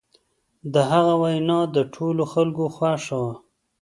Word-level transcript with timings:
د 0.73 0.75
هغه 0.91 1.13
وینا 1.21 1.59
د 1.75 1.77
ټولو 1.93 2.23
خلکو 2.33 2.63
خوښه 2.75 3.17
وه. 3.23 3.33